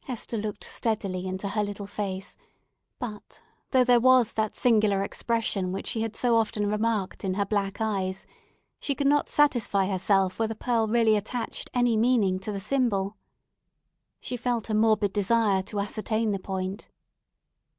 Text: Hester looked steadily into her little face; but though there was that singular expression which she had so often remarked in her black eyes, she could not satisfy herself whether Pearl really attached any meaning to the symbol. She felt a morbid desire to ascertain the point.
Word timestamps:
Hester 0.00 0.36
looked 0.36 0.64
steadily 0.64 1.26
into 1.26 1.48
her 1.48 1.64
little 1.64 1.86
face; 1.86 2.36
but 2.98 3.40
though 3.70 3.84
there 3.84 4.02
was 4.02 4.34
that 4.34 4.54
singular 4.54 5.02
expression 5.02 5.72
which 5.72 5.86
she 5.86 6.02
had 6.02 6.14
so 6.14 6.36
often 6.36 6.66
remarked 6.66 7.24
in 7.24 7.32
her 7.40 7.46
black 7.46 7.80
eyes, 7.80 8.26
she 8.78 8.94
could 8.94 9.06
not 9.06 9.30
satisfy 9.30 9.86
herself 9.86 10.38
whether 10.38 10.54
Pearl 10.54 10.88
really 10.88 11.16
attached 11.16 11.70
any 11.72 11.96
meaning 11.96 12.38
to 12.40 12.52
the 12.52 12.60
symbol. 12.60 13.16
She 14.20 14.36
felt 14.36 14.68
a 14.68 14.74
morbid 14.74 15.14
desire 15.14 15.62
to 15.62 15.80
ascertain 15.80 16.32
the 16.32 16.38
point. 16.38 16.90